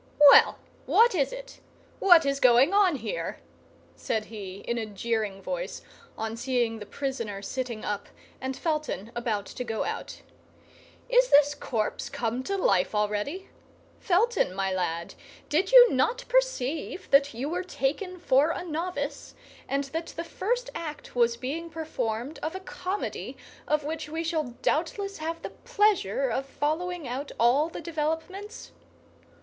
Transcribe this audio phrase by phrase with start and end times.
[0.31, 0.57] "Well,
[0.87, 3.39] what is it—what is going on here?"
[3.95, 5.83] said he, in a jeering voice,
[6.17, 8.07] on seeing the prisoner sitting up
[8.41, 10.23] and Felton about to go out.
[11.07, 13.49] "Is this corpse come to life already?
[13.99, 15.13] Felton, my lad,
[15.49, 19.35] did you not perceive that you were taken for a novice,
[19.69, 23.37] and that the first act was being performed of a comedy
[23.67, 28.71] of which we shall doubtless have the pleasure of following out all the developments?"